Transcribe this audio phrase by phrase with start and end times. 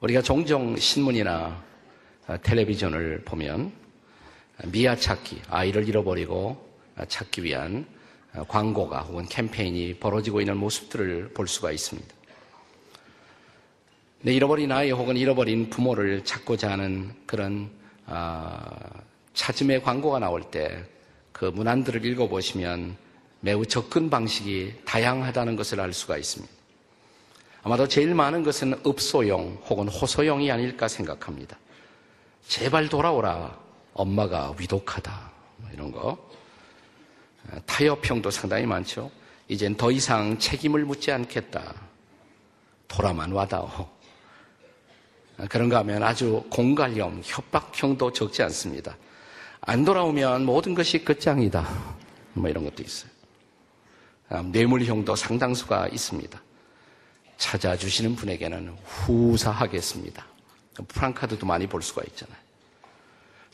[0.00, 1.62] 우리가 종종 신문이나
[2.42, 3.72] 텔레비전을 보면
[4.66, 6.68] 미아 찾기, 아이를 잃어버리고
[7.08, 7.86] 찾기 위한
[8.48, 12.14] 광고가 혹은 캠페인이 벌어지고 있는 모습들을 볼 수가 있습니다.
[14.22, 17.70] 네, 잃어버린 아이 혹은 잃어버린 부모를 찾고자 하는 그런
[18.06, 18.68] 아,
[19.34, 20.84] 찾음의 광고가 나올 때
[21.38, 22.96] 그 문안들을 읽어보시면
[23.38, 26.52] 매우 접근 방식이 다양하다는 것을 알 수가 있습니다.
[27.62, 31.58] 아마도 제일 많은 것은 읍소용 혹은 호소용이 아닐까 생각합니다.
[32.46, 33.58] 제발 돌아오라.
[33.94, 35.30] 엄마가 위독하다.
[35.56, 36.16] 뭐 이런 거.
[37.66, 39.10] 타협형도 상당히 많죠.
[39.48, 41.74] 이젠 더 이상 책임을 묻지 않겠다.
[42.86, 43.88] 돌아만 와다오.
[45.48, 48.96] 그런가 하면 아주 공갈형, 협박형도 적지 않습니다.
[49.60, 51.66] 안 돌아오면 모든 것이 끝장이다.
[52.34, 53.10] 뭐 이런 것도 있어요.
[54.30, 56.40] 아, 뇌물형도 상당수가 있습니다.
[57.38, 60.26] 찾아주시는 분에게는 후사하겠습니다.
[60.88, 62.36] 프랑카드도 많이 볼 수가 있잖아요.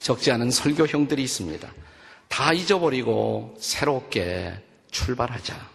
[0.01, 1.73] 적지 않은 설교형들이 있습니다.
[2.29, 4.55] 다 잊어버리고 새롭게
[4.91, 5.71] 출발하자.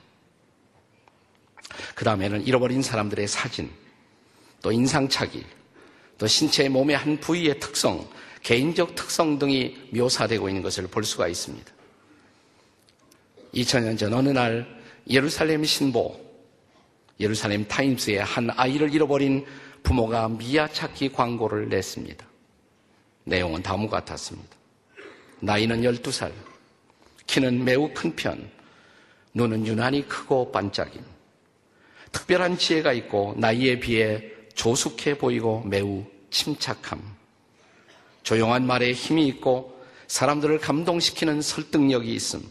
[1.95, 3.72] 그 다음에는 잃어버린 사람들의 사진,
[4.62, 5.44] 또 인상착의,
[6.17, 8.08] 또 신체의 몸의 한 부위의 특성,
[8.44, 11.72] 개인적 특성 등이 묘사되고 있는 것을 볼 수가 있습니다.
[13.53, 14.67] 2000년 전 어느 날
[15.09, 16.28] 예루살렘 신보,
[17.20, 19.45] 예루살렘 타임스에 한 아이를 잃어버린
[19.84, 22.25] 부모가 미아 찾기 광고를 냈습니다.
[23.25, 24.50] 내용은 다음과 같았습니다.
[25.42, 26.31] 나이는 12살,
[27.28, 28.50] 키는 매우 큰 편,
[29.34, 31.02] 눈은 유난히 크고 반짝임,
[32.12, 34.23] 특별한 지혜가 있고 나이에 비해
[34.56, 37.02] 조숙해 보이고 매우 침착함.
[38.23, 42.44] 조용한 말에 힘이 있고 사람들을 감동시키는 설득력이 있음.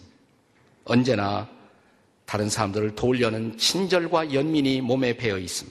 [0.85, 1.49] 언제나
[2.29, 5.67] 다른 사람들을 도우려는 친절과 연민이 몸에 배어 있음.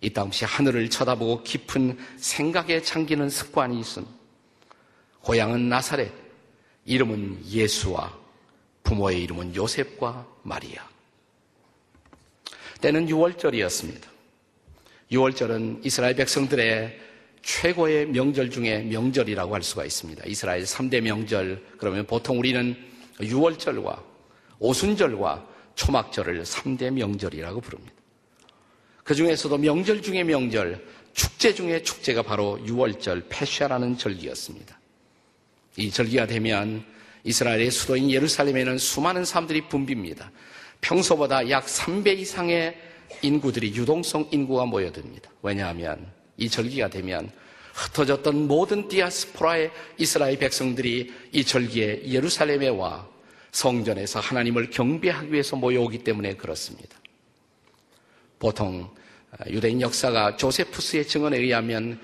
[0.00, 4.06] 이따없이 하늘을 쳐다보고 깊은 생각에 잠기는 습관이 있음.
[5.20, 6.10] 고향은 나사렛,
[6.86, 8.18] 이름은 예수와
[8.84, 10.88] 부모의 이름은 요셉과 마리아.
[12.80, 14.06] 때는 6월절이었습니다.
[15.12, 17.00] 6월절은 이스라엘 백성들의
[17.42, 20.24] 최고의 명절 중에 명절이라고 할 수가 있습니다.
[20.24, 22.74] 이스라엘 3대 명절, 그러면 보통 우리는
[23.18, 24.13] 6월절과
[24.58, 27.94] 오순절과 초막절을 3대 명절이라고 부릅니다.
[29.02, 34.78] 그 중에서도 명절 중에 명절, 축제 중에 축제가 바로 6월절 패샤라는 절기였습니다.
[35.76, 36.84] 이 절기가 되면
[37.24, 40.28] 이스라엘의 수도인 예루살렘에는 수많은 사람들이 붐빕니다.
[40.80, 42.78] 평소보다 약 3배 이상의
[43.22, 45.30] 인구들이 유동성 인구가 모여듭니다.
[45.42, 47.30] 왜냐하면 이 절기가 되면
[47.74, 53.08] 흩어졌던 모든 디아스포라의 이스라엘 백성들이 이 절기에 예루살렘에 와
[53.54, 56.98] 성전에서 하나님을 경배하기 위해서 모여오기 때문에 그렇습니다.
[58.40, 58.92] 보통
[59.48, 62.00] 유대인 역사가 조세푸스의 증언에 의하면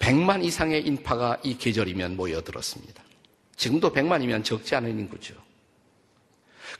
[0.00, 3.04] 100만 이상의 인파가 이 계절이면 모여들었습니다.
[3.56, 5.34] 지금도 100만이면 적지 않은 인구죠.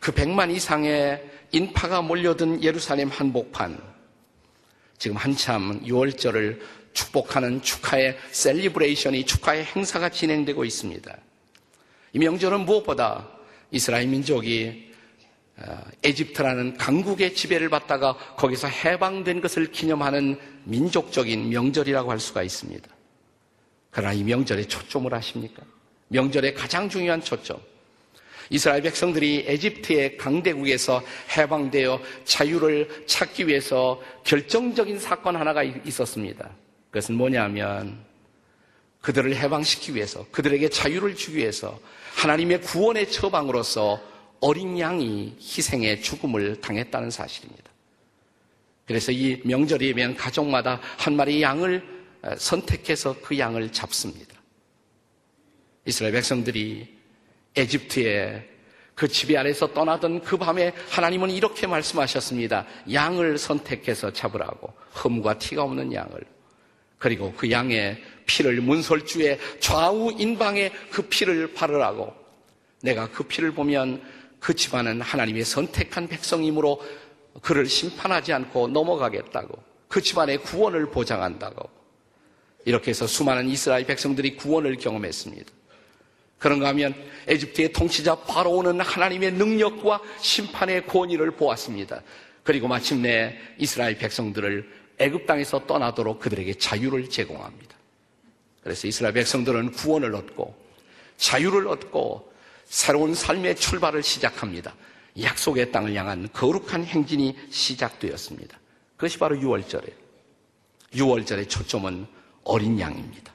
[0.00, 3.80] 그 100만 이상의 인파가 몰려든 예루살렘 한복판.
[4.98, 6.60] 지금 한참 유월절을
[6.94, 11.16] 축복하는 축하의 celebration이 축하의 행사가 진행되고 있습니다.
[12.12, 13.39] 이 명절은 무엇보다
[13.70, 14.90] 이스라엘 민족이
[15.56, 22.88] 어, 에집트라는 강국의 지배를 받다가 거기서 해방된 것을 기념하는 민족적인 명절이라고 할 수가 있습니다.
[23.90, 25.62] 그러나 이 명절에 초점을 아십니까?
[26.08, 27.60] 명절의 가장 중요한 초점.
[28.48, 31.02] 이스라엘 백성들이 에집트의 강대국에서
[31.36, 36.50] 해방되어 자유를 찾기 위해서 결정적인 사건 하나가 있었습니다.
[36.90, 38.04] 그것은 뭐냐면
[39.00, 41.78] 그들을 해방시키기 위해서 그들에게 자유를 주기 위해서
[42.16, 44.00] 하나님의 구원의 처방으로서
[44.40, 47.70] 어린 양이 희생의 죽음을 당했다는 사실입니다.
[48.86, 51.82] 그래서 이 명절이면 가족마다 한 마리 양을
[52.36, 54.34] 선택해서 그 양을 잡습니다.
[55.86, 56.98] 이스라엘 백성들이
[57.56, 58.48] 에집트에
[58.94, 62.66] 그 지배 아래서 떠나던 그 밤에 하나님은 이렇게 말씀하셨습니다.
[62.92, 66.20] 양을 선택해서 잡으라고 흠과 티가 없는 양을
[66.98, 72.14] 그리고 그 양의 피를 문설주의 좌우 인방에 그 피를 바르라고
[72.80, 74.00] 내가 그 피를 보면
[74.38, 76.80] 그 집안은 하나님의 선택한 백성이므로
[77.42, 81.68] 그를 심판하지 않고 넘어가겠다고 그 집안의 구원을 보장한다고
[82.64, 85.50] 이렇게 해서 수많은 이스라엘 백성들이 구원을 경험했습니다.
[86.38, 86.94] 그런가 하면
[87.26, 92.02] 에집트의 통치자 바로오는 하나님의 능력과 심판의 권위를 보았습니다.
[92.44, 97.79] 그리고 마침내 이스라엘 백성들을 애굽 땅에서 떠나도록 그들에게 자유를 제공합니다.
[98.62, 100.54] 그래서 이스라엘 백성들은 구원을 얻고
[101.16, 102.32] 자유를 얻고
[102.64, 104.74] 새로운 삶의 출발을 시작합니다.
[105.20, 108.58] 약속의 땅을 향한 거룩한 행진이 시작되었습니다.
[108.96, 109.94] 그것이 바로 6월절이에요.
[110.92, 112.06] 6월절의 초점은
[112.44, 113.32] 어린 양입니다.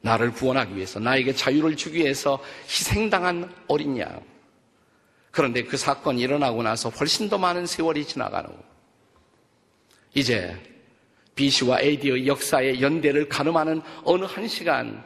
[0.00, 4.20] 나를 구원하기 위해서, 나에게 자유를 주기 위해서 희생당한 어린 양.
[5.30, 8.56] 그런데 그 사건이 일어나고 나서 훨씬 더 많은 세월이 지나가는 후,
[10.14, 10.56] 이제
[11.34, 15.02] BC와 AD의 역사의 연대를 가늠하는 어느 한 시간,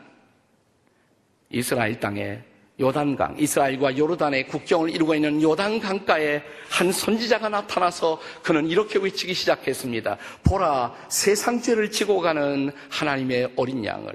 [1.50, 2.40] 이스라엘 땅에
[2.78, 10.18] 요단강, 이스라엘과 요르단의 국경을 이루고 있는 요단강가에 한 선지자가 나타나서 그는 이렇게 외치기 시작했습니다.
[10.44, 14.14] 보라, 세상 죄를 지고 가는 하나님의 어린 양을.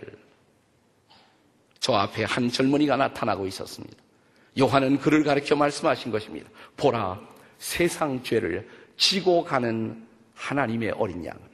[1.80, 3.98] 저 앞에 한 젊은이가 나타나고 있었습니다.
[4.60, 6.48] 요한은 그를 가르쳐 말씀하신 것입니다.
[6.78, 7.20] 보라,
[7.58, 10.06] 세상 죄를 지고 가는
[10.36, 11.51] 하나님의 어린 양을.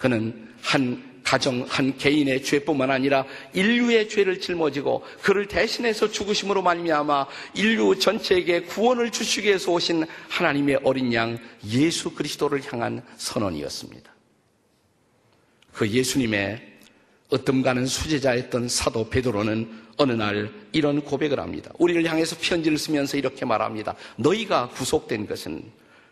[0.00, 7.96] 그는 한 가정 한 개인의 죄뿐만 아니라 인류의 죄를 짊어지고 그를 대신해서 죽으심으로 말미암아 인류
[7.98, 11.38] 전체에게 구원을 주시기 위해서 오신 하나님의 어린 양
[11.68, 14.10] 예수 그리스도를 향한 선언이었습니다.
[15.72, 16.66] 그 예수님의
[17.28, 21.70] 어뜸가는 수제자였던 사도 베드로는 어느 날 이런 고백을 합니다.
[21.78, 23.94] 우리를 향해서 편지를 쓰면서 이렇게 말합니다.
[24.16, 25.62] 너희가 구속된 것은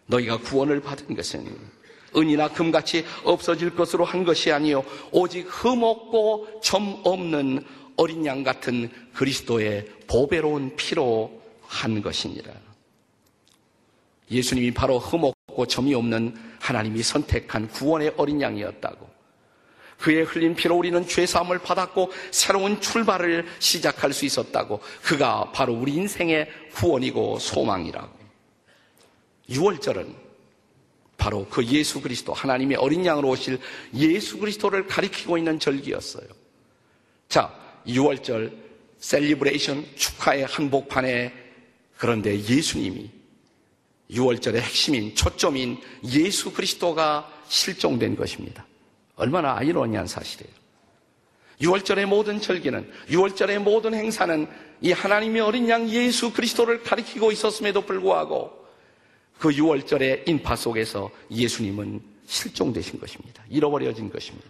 [0.07, 1.78] 너희가 구원을 받은 것은
[2.17, 7.65] 은이나 금같이 없어질 것으로 한 것이 아니요 오직 흠없고 점 없는
[7.97, 12.53] 어린 양 같은 그리스도의 보배로운 피로 한 것이니라.
[14.31, 19.09] 예수님이 바로 흠없고 점이 없는 하나님이 선택한 구원의 어린 양이었다고.
[19.99, 24.81] 그의 흘린 피로 우리는 죄사함을 받았고 새로운 출발을 시작할 수 있었다고.
[25.03, 28.17] 그가 바로 우리 인생의 구원이고 소망이라고.
[29.51, 30.28] 유월절은
[31.19, 33.59] 바로 그 예수 그리스도, 하나님의 어린 양으로 오실
[33.95, 36.27] 예수 그리스도를 가리키고 있는 절기였어요.
[37.29, 37.53] 자,
[37.87, 38.53] 유월절
[38.99, 41.35] celebration 축하의 한복판에
[41.99, 43.11] 그런데 예수님이
[44.11, 48.65] 유월절의 핵심인 초점인 예수 그리스도가 실종된 것입니다.
[49.17, 50.55] 얼마나 아이러니한 사실이에요.
[51.61, 54.49] 유월절의 모든 절기는 유월절의 모든 행사는
[54.81, 58.58] 이 하나님의 어린 양 예수 그리스도를 가리키고 있었음에도 불구하고
[59.39, 63.43] 그 6월절의 인파 속에서 예수님은 실종되신 것입니다.
[63.49, 64.49] 잃어버려진 것입니다.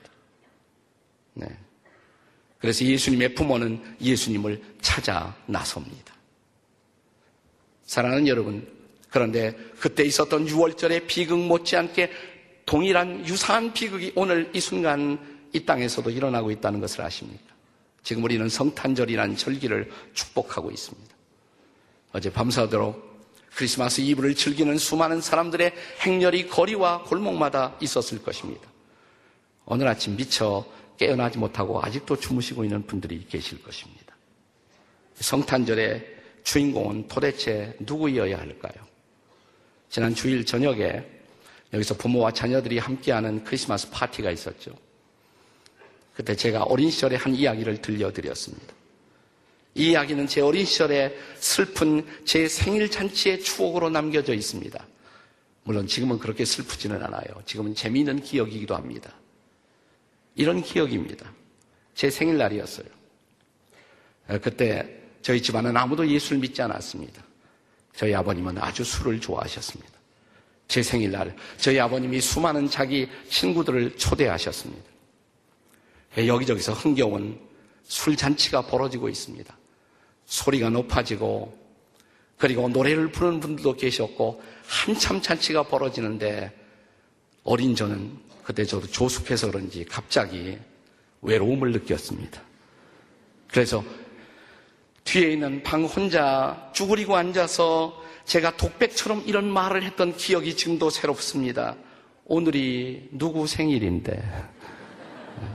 [1.34, 1.46] 네.
[2.58, 6.14] 그래서 예수님의 부모는 예수님을 찾아 나섭니다.
[7.84, 8.66] 사랑하는 여러분,
[9.10, 12.10] 그런데 그때 있었던 6월절의 비극 못지않게
[12.66, 15.18] 동일한 유사한 비극이 오늘 이 순간
[15.52, 17.54] 이 땅에서도 일어나고 있다는 것을 아십니까?
[18.02, 21.14] 지금 우리는 성탄절이라는 절기를 축복하고 있습니다.
[22.12, 23.07] 어제 밤새도록
[23.54, 28.68] 크리스마스 이브를 즐기는 수많은 사람들의 행렬이 거리와 골목마다 있었을 것입니다.
[29.66, 30.64] 오늘 아침 미처
[30.96, 34.16] 깨어나지 못하고 아직도 주무시고 있는 분들이 계실 것입니다.
[35.14, 38.74] 성탄절의 주인공은 도대체 누구이어야 할까요?
[39.90, 41.04] 지난 주일 저녁에
[41.72, 44.72] 여기서 부모와 자녀들이 함께하는 크리스마스 파티가 있었죠.
[46.14, 48.77] 그때 제가 어린 시절의 한 이야기를 들려드렸습니다.
[49.78, 54.86] 이 이야기는 제 어린 시절의 슬픈 제 생일 잔치의 추억으로 남겨져 있습니다.
[55.62, 57.22] 물론 지금은 그렇게 슬프지는 않아요.
[57.46, 59.14] 지금은 재미있는 기억이기도 합니다.
[60.34, 61.32] 이런 기억입니다.
[61.94, 62.88] 제 생일날이었어요.
[64.42, 67.22] 그때 저희 집안은 아무도 예수를 믿지 않았습니다.
[67.94, 69.92] 저희 아버님은 아주 술을 좋아하셨습니다.
[70.66, 74.84] 제 생일날 저희 아버님이 수많은 자기 친구들을 초대하셨습니다.
[76.16, 77.38] 여기저기서 흥겨운
[77.84, 79.57] 술잔치가 벌어지고 있습니다.
[80.28, 81.56] 소리가 높아지고
[82.36, 86.52] 그리고 노래를 부르는 분들도 계셨고 한참 잔치가 벌어지는데
[87.42, 88.12] 어린 저는
[88.44, 90.58] 그때 저도 조숙해서 그런지 갑자기
[91.22, 92.40] 외로움을 느꼈습니다.
[93.48, 93.82] 그래서
[95.04, 101.76] 뒤에 있는 방 혼자 쭈그리고 앉아서 제가 독백처럼 이런 말을 했던 기억이 지금도 새롭습니다.
[102.26, 104.22] 오늘이 누구 생일인데,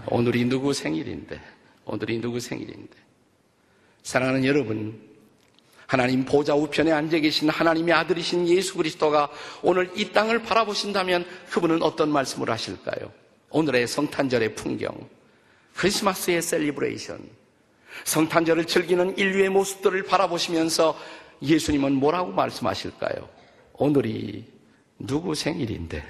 [0.07, 1.39] 오늘이 누구 생일인데,
[1.85, 3.03] 오늘이 누구 생일인데.
[4.03, 5.01] 사랑하는 여러분,
[5.87, 9.29] 하나님 보좌 우편에 앉아 계신 하나님의 아들이신 예수 그리스도가
[9.61, 13.11] 오늘 이 땅을 바라보신다면 그분은 어떤 말씀을 하실까요?
[13.49, 14.93] 오늘의 성탄절의 풍경,
[15.75, 17.19] 크리스마스의 celebration,
[18.03, 20.97] 성탄절을 즐기는 인류의 모습들을 바라보시면서
[21.41, 23.29] 예수님은 뭐라고 말씀하실까요?
[23.73, 24.45] 오늘이
[24.99, 26.03] 누구 생일인데,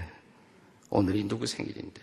[0.89, 2.01] 오늘이 누구 생일인데.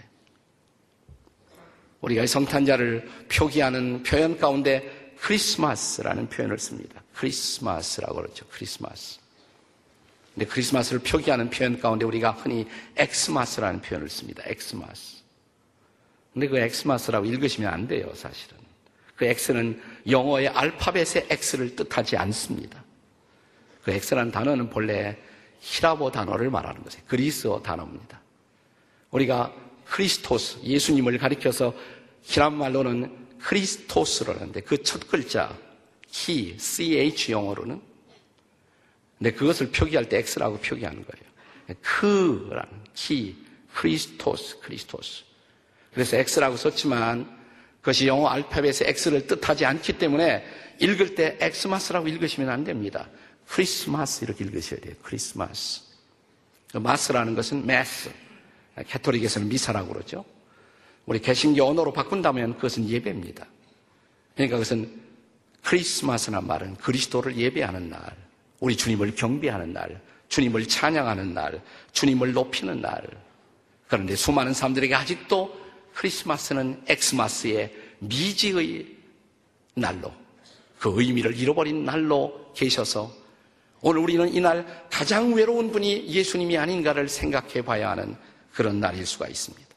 [2.01, 7.03] 우리가 성탄절을 표기하는 표현 가운데 크리스마스라는 표현을 씁니다.
[7.15, 8.47] 크리스마스라고 그러죠.
[8.51, 9.19] 크리스마스.
[10.35, 14.43] 근데 크리스마스를 표기하는 표현 가운데 우리가 흔히 엑스마스라는 표현을 씁니다.
[14.47, 15.19] 엑스마스.
[16.33, 18.57] 근데 그 엑스마스라고 읽으시면 안 돼요, 사실은.
[19.17, 22.83] 그 X는 영어의 알파벳의 X를 뜻하지 않습니다.
[23.83, 25.19] 그 X라는 단어는 본래
[25.61, 27.05] 헬라어 단어를 말하는 것이에요.
[27.07, 28.21] 그리스어 단어입니다.
[29.11, 29.53] 우리가
[29.85, 31.75] Χριστός, 예수님을 가리켜서
[32.23, 35.57] 헬라 말로는 Χριστός라는데 그 첫 글자,
[36.11, 37.81] 키, ch 영어로는
[39.19, 41.79] 근데 그것을 표기할 때 x라고 표기하는 거예요.
[41.83, 43.37] 크라는 키,
[43.75, 45.25] Χριστός, Χριστός.
[45.93, 47.39] 그래서 x라고 썼지만
[47.81, 50.45] 그것이 영어 알파벳의 x를 뜻하지 않기 때문에
[50.81, 53.09] 읽을 때 엑스마스라고 읽으시면 안 됩니다.
[53.47, 54.95] 크리스마스 이렇게 읽으셔야 돼요.
[55.03, 55.83] 크리스마스.
[56.73, 58.11] 그 마스라는 것은 Mass.
[58.87, 60.25] 캐토릭에서는 미사라고 그러죠.
[61.11, 63.45] 우리 개신교 언어로 바꾼다면 그것은 예배입니다.
[64.37, 64.89] 그러니까 그것은
[65.61, 68.17] 크리스마스란 말은 그리스도를 예배하는 날,
[68.61, 73.03] 우리 주님을 경배하는 날, 주님을 찬양하는 날, 주님을 높이는 날.
[73.89, 75.53] 그런데 수많은 사람들에게 아직도
[75.95, 78.87] 크리스마스는 엑스마스의 미지의
[79.75, 80.13] 날로
[80.79, 83.13] 그 의미를 잃어버린 날로 계셔서
[83.81, 88.15] 오늘 우리는 이날 가장 외로운 분이 예수님이 아닌가를 생각해 봐야 하는
[88.53, 89.70] 그런 날일 수가 있습니다.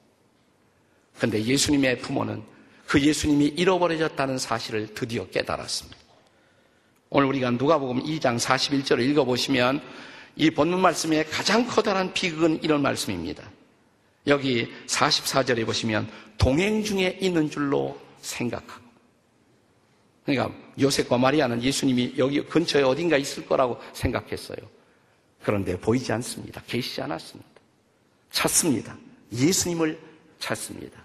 [1.17, 2.43] 그런데 예수님의 부모는
[2.87, 5.97] 그 예수님이 잃어버려졌다는 사실을 드디어 깨달았습니다.
[7.09, 9.81] 오늘 우리가 누가복음 2장 41절을 읽어보시면
[10.35, 13.49] 이 본문 말씀의 가장 커다란 비극은 이런 말씀입니다.
[14.27, 18.83] 여기 44절에 보시면 동행 중에 있는 줄로 생각하고.
[20.25, 24.57] 그러니까 요셉과 마리아는 예수님이 여기 근처에 어딘가 있을 거라고 생각했어요.
[25.43, 26.63] 그런데 보이지 않습니다.
[26.65, 27.49] 계시지 않았습니다.
[28.31, 28.97] 찾습니다.
[29.33, 29.99] 예수님을
[30.43, 31.03] 찾습니다.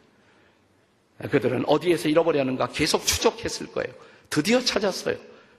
[1.30, 3.92] 그들은 어디에서 잃어버렸는가 계속 추적했을 거예요.
[4.30, 5.16] 드디어 찾았어요.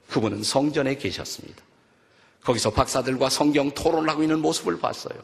[0.09, 1.63] 그분은 성전에 계셨습니다.
[2.43, 5.19] 거기서 박사들과 성경 토론을 하고 있는 모습을 봤어요.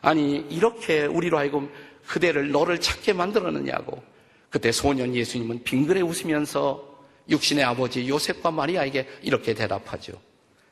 [0.00, 1.70] 아니, 이렇게 우리로 하여금
[2.06, 4.02] 그대를 너를 찾게 만들었느냐고.
[4.50, 6.94] 그때 소년 예수님은 빙그레 웃으면서
[7.28, 10.12] 육신의 아버지 요셉과 마리아에게 이렇게 대답하죠.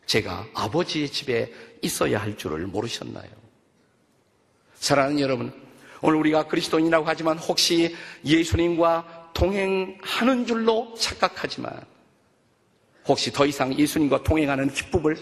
[0.06, 3.30] 제가 아버지의 집에 있어야 할 줄을 모르셨나요?
[4.74, 5.61] 사랑하는 여러분,
[6.02, 11.72] 오늘 우리가 그리스도인이라고 하지만 혹시 예수님과 동행하는 줄로 착각하지만
[13.06, 15.16] 혹시 더 이상 예수님과 동행하는 기쁨을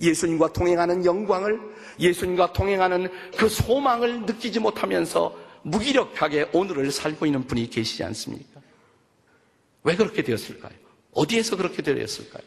[0.00, 1.60] 예수님과 동행하는 영광을
[2.00, 8.60] 예수님과 동행하는 그 소망을 느끼지 못하면서 무기력하게 오늘을 살고 있는 분이 계시지 않습니까?
[9.82, 10.72] 왜 그렇게 되었을까요?
[11.12, 12.42] 어디에서 그렇게 되었을까요?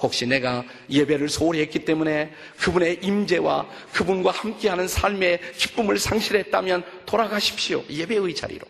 [0.00, 7.84] 혹시 내가 예배를 소홀히 했기 때문에 그분의 임재와 그분과 함께하는 삶의 기쁨을 상실했다면 돌아가십시오.
[7.90, 8.66] 예배의 자리로.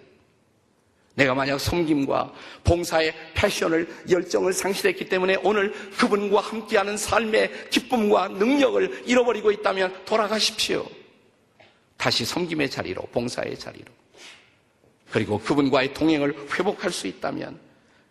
[1.15, 2.33] 내가 만약 섬김과
[2.63, 10.87] 봉사의 패션을 열정을 상실했기 때문에 오늘 그분과 함께하는 삶의 기쁨과 능력을 잃어버리고 있다면 돌아가십시오.
[11.97, 13.93] 다시 섬김의 자리로, 봉사의 자리로.
[15.11, 17.59] 그리고 그분과의 동행을 회복할 수 있다면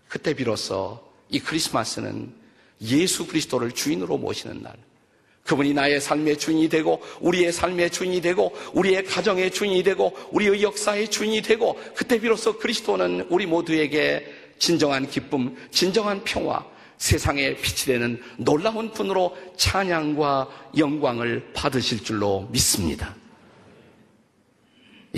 [0.09, 2.33] 그때 비로소 이 크리스마스는
[2.81, 4.75] 예수 그리스도를 주인으로 모시는 날.
[5.43, 11.09] 그분이 나의 삶의 주인이 되고 우리의 삶의 주인이 되고 우리의 가정의 주인이 되고 우리의 역사의
[11.09, 14.27] 주인이 되고 그때 비로소 그리스도는 우리 모두에게
[14.59, 16.65] 진정한 기쁨, 진정한 평화,
[16.97, 23.15] 세상에 빛이 되는 놀라운 분으로 찬양과 영광을 받으실 줄로 믿습니다.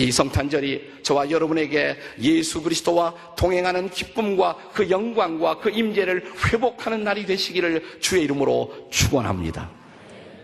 [0.00, 8.00] 이 성탄절이 저와 여러분에게 예수 그리스도와 동행하는 기쁨과 그 영광과 그 임재를 회복하는 날이 되시기를
[8.00, 9.70] 주의 이름으로 축원합니다.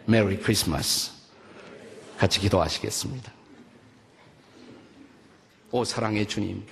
[0.04, 1.10] 메리 크리스마스.
[2.18, 3.32] 같이 기도하시겠습니다.
[5.70, 6.62] 오 사랑의 주님,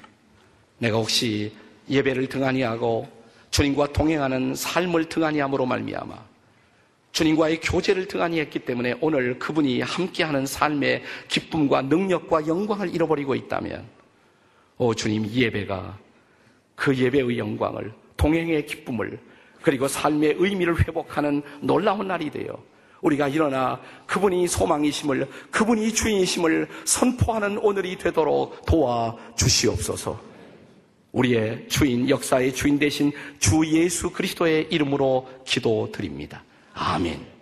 [0.76, 1.52] 내가 혹시
[1.88, 3.08] 예배를 등한히 하고
[3.50, 6.33] 주님과 동행하는 삶을 등한히 함으로 말미암아
[7.14, 13.86] 주님과의 교제를 등한히 했기 때문에 오늘 그분이 함께하는 삶의 기쁨과 능력과 영광을 잃어버리고 있다면
[14.78, 15.96] 오 주님 이 예배가
[16.74, 19.20] 그 예배의 영광을 동행의 기쁨을
[19.62, 22.60] 그리고 삶의 의미를 회복하는 놀라운 날이 되어
[23.00, 30.18] 우리가 일어나 그분이 소망이심을, 그분이 주인이심을 선포하는 오늘이 되도록 도와 주시옵소서.
[31.12, 36.42] 우리의 주인, 역사의 주인 되신 주 예수 그리스도의 이름으로 기도 드립니다.
[36.74, 37.33] 아멘.